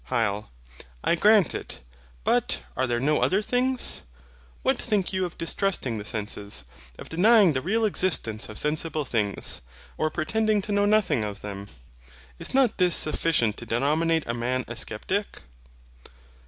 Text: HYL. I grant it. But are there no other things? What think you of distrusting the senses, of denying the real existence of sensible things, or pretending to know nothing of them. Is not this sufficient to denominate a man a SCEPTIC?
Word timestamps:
HYL. 0.09 0.47
I 1.03 1.13
grant 1.13 1.53
it. 1.53 1.79
But 2.23 2.63
are 2.75 2.87
there 2.87 2.99
no 2.99 3.19
other 3.19 3.43
things? 3.43 4.01
What 4.63 4.75
think 4.79 5.13
you 5.13 5.25
of 5.25 5.37
distrusting 5.37 5.99
the 5.99 6.05
senses, 6.05 6.65
of 6.97 7.07
denying 7.07 7.53
the 7.53 7.61
real 7.61 7.85
existence 7.85 8.49
of 8.49 8.57
sensible 8.57 9.05
things, 9.05 9.61
or 9.99 10.09
pretending 10.09 10.59
to 10.63 10.71
know 10.71 10.85
nothing 10.87 11.23
of 11.23 11.41
them. 11.41 11.67
Is 12.39 12.51
not 12.55 12.79
this 12.79 12.95
sufficient 12.95 13.57
to 13.57 13.65
denominate 13.67 14.23
a 14.25 14.33
man 14.33 14.65
a 14.67 14.75
SCEPTIC? 14.75 15.43